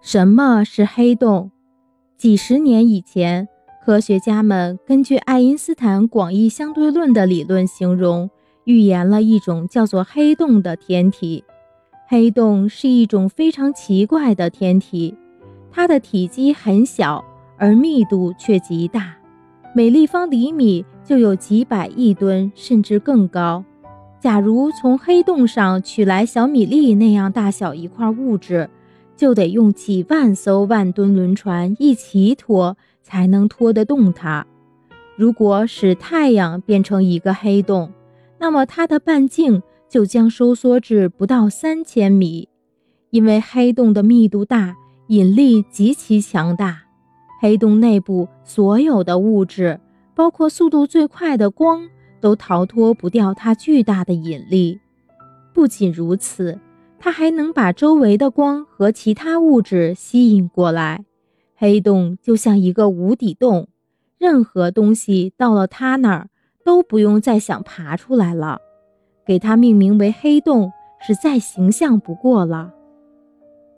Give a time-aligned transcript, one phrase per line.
[0.00, 1.50] 什么是黑洞？
[2.16, 3.48] 几十年以前，
[3.84, 8.30] 科学家们根据爱因斯坦广义相对论的理论形容，
[8.64, 11.44] 预言了一种叫做黑洞的天体。
[12.06, 15.16] 黑洞是一种非常奇怪的天体，
[15.70, 17.24] 它的体积很小，
[17.56, 19.16] 而密度却极大，
[19.74, 23.64] 每立方厘米就有几百亿吨，甚至更高。
[24.20, 28.70] 假如从黑洞上取来小米粒那样大小一块物质，
[29.18, 34.46] 就得用几万艘万吨轮船一起拖，才能拖得动它。
[35.16, 37.92] 如果使太阳变成一个黑洞，
[38.38, 39.62] 那么它的半径。
[39.90, 42.50] 就将收缩至不到三千米，
[43.08, 44.76] 因为黑洞的密度大，
[45.06, 46.82] 引力极其强大。
[47.40, 49.80] 黑洞内部所有的物质，
[50.14, 51.88] 包括速度最快的光，
[52.20, 54.78] 都逃脱不掉它巨大的引力。
[55.54, 56.58] 不仅如此，
[56.98, 61.04] 它还能把周围的光和其他物质吸引过来。
[61.54, 63.68] 黑洞就像一个无底洞，
[64.18, 66.28] 任何东西到了它那儿，
[66.64, 68.60] 都不用再想爬出来了。
[69.26, 72.72] 给它命名为黑洞是再形象不过了。